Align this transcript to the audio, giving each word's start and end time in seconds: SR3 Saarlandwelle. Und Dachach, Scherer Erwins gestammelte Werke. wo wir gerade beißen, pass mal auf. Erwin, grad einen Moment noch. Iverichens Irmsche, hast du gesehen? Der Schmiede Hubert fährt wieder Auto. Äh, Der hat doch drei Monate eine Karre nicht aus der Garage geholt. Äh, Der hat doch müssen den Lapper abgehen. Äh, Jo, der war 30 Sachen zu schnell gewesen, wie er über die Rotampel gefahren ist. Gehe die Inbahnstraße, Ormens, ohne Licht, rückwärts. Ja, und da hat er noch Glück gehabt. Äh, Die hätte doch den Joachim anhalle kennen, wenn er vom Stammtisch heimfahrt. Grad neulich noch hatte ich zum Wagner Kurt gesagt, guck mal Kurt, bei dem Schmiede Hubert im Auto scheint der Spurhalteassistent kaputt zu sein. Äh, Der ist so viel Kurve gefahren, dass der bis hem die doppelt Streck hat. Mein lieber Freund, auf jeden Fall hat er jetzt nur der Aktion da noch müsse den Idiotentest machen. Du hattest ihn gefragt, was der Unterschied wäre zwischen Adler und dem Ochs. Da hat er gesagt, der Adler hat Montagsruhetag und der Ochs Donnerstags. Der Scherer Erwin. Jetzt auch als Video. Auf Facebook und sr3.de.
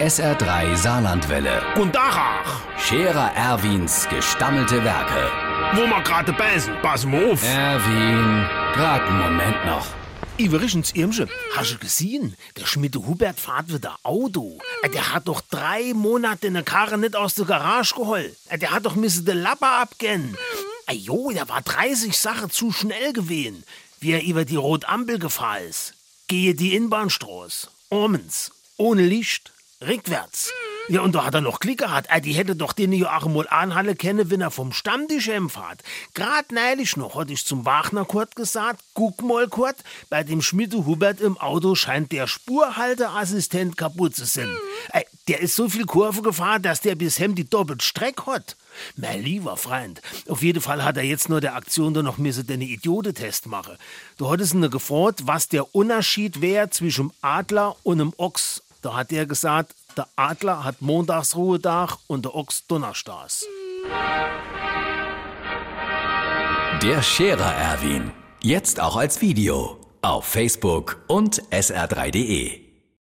SR3 0.00 0.76
Saarlandwelle. 0.76 1.62
Und 1.76 1.94
Dachach, 1.94 2.60
Scherer 2.78 3.32
Erwins 3.34 4.06
gestammelte 4.10 4.84
Werke. 4.84 5.30
wo 5.74 5.86
wir 5.86 6.02
gerade 6.02 6.32
beißen, 6.32 6.74
pass 6.82 7.04
mal 7.06 7.32
auf. 7.32 7.42
Erwin, 7.42 8.46
grad 8.74 9.02
einen 9.02 9.18
Moment 9.18 9.64
noch. 9.64 9.86
Iverichens 10.38 10.92
Irmsche, 10.92 11.28
hast 11.56 11.72
du 11.72 11.78
gesehen? 11.78 12.36
Der 12.58 12.66
Schmiede 12.66 12.98
Hubert 13.06 13.40
fährt 13.40 13.72
wieder 13.72 13.96
Auto. 14.02 14.58
Äh, 14.82 14.90
Der 14.90 15.14
hat 15.14 15.28
doch 15.28 15.40
drei 15.50 15.92
Monate 15.94 16.48
eine 16.48 16.62
Karre 16.62 16.98
nicht 16.98 17.16
aus 17.16 17.34
der 17.34 17.46
Garage 17.46 17.94
geholt. 17.94 18.36
Äh, 18.50 18.58
Der 18.58 18.72
hat 18.72 18.84
doch 18.84 18.96
müssen 18.96 19.24
den 19.24 19.38
Lapper 19.40 19.80
abgehen. 19.80 20.36
Äh, 20.88 20.92
Jo, 20.94 21.30
der 21.30 21.48
war 21.48 21.62
30 21.62 22.16
Sachen 22.18 22.50
zu 22.50 22.70
schnell 22.70 23.14
gewesen, 23.14 23.64
wie 24.00 24.12
er 24.12 24.22
über 24.22 24.44
die 24.44 24.56
Rotampel 24.56 25.18
gefahren 25.18 25.62
ist. 25.70 25.94
Gehe 26.28 26.54
die 26.54 26.74
Inbahnstraße, 26.76 27.68
Ormens, 27.88 28.52
ohne 28.76 29.02
Licht, 29.02 29.52
rückwärts. 29.86 30.52
Ja, 30.88 31.00
und 31.00 31.16
da 31.16 31.24
hat 31.24 31.34
er 31.34 31.40
noch 31.40 31.58
Glück 31.58 31.78
gehabt. 31.78 32.06
Äh, 32.10 32.20
Die 32.20 32.32
hätte 32.34 32.54
doch 32.54 32.72
den 32.72 32.92
Joachim 32.92 33.36
anhalle 33.48 33.96
kennen, 33.96 34.30
wenn 34.30 34.40
er 34.40 34.52
vom 34.52 34.72
Stammtisch 34.72 35.28
heimfahrt. 35.28 35.82
Grad 36.14 36.52
neulich 36.52 36.96
noch 36.96 37.16
hatte 37.16 37.32
ich 37.32 37.44
zum 37.44 37.64
Wagner 37.66 38.04
Kurt 38.04 38.36
gesagt, 38.36 38.80
guck 38.94 39.20
mal 39.22 39.48
Kurt, 39.48 39.76
bei 40.10 40.22
dem 40.22 40.42
Schmiede 40.42 40.86
Hubert 40.86 41.20
im 41.20 41.36
Auto 41.38 41.74
scheint 41.74 42.12
der 42.12 42.28
Spurhalteassistent 42.28 43.76
kaputt 43.76 44.14
zu 44.14 44.24
sein. 44.26 44.48
Äh, 44.92 45.02
Der 45.28 45.40
ist 45.40 45.56
so 45.56 45.68
viel 45.68 45.86
Kurve 45.86 46.22
gefahren, 46.22 46.62
dass 46.62 46.80
der 46.82 46.94
bis 46.94 47.18
hem 47.18 47.34
die 47.34 47.48
doppelt 47.50 47.82
Streck 47.82 48.26
hat. 48.26 48.56
Mein 48.96 49.22
lieber 49.24 49.56
Freund, 49.56 50.00
auf 50.28 50.42
jeden 50.42 50.60
Fall 50.60 50.84
hat 50.84 50.96
er 50.98 51.02
jetzt 51.02 51.28
nur 51.28 51.40
der 51.40 51.56
Aktion 51.56 51.94
da 51.94 52.02
noch 52.02 52.18
müsse 52.18 52.44
den 52.44 52.60
Idiotentest 52.60 53.46
machen. 53.46 53.76
Du 54.18 54.30
hattest 54.30 54.54
ihn 54.54 54.70
gefragt, 54.70 55.22
was 55.26 55.48
der 55.48 55.74
Unterschied 55.74 56.40
wäre 56.42 56.70
zwischen 56.70 57.10
Adler 57.22 57.74
und 57.82 57.98
dem 57.98 58.12
Ochs. 58.18 58.62
Da 58.82 58.94
hat 58.94 59.12
er 59.12 59.26
gesagt, 59.26 59.74
der 59.96 60.06
Adler 60.16 60.64
hat 60.64 60.82
Montagsruhetag 60.82 61.96
und 62.06 62.24
der 62.24 62.34
Ochs 62.34 62.66
Donnerstags. 62.66 63.44
Der 66.82 67.02
Scherer 67.02 67.54
Erwin. 67.54 68.12
Jetzt 68.42 68.80
auch 68.80 68.96
als 68.96 69.20
Video. 69.20 69.78
Auf 70.02 70.26
Facebook 70.26 71.02
und 71.08 71.42
sr3.de. 71.50 72.65